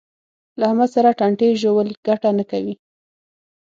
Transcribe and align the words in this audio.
له 0.59 0.63
احمد 0.69 0.89
سره 0.95 1.17
ټانټې 1.19 1.49
ژول 1.61 1.87
ګټه 2.07 2.29
نه 2.37 2.43
کوي. 2.51 2.75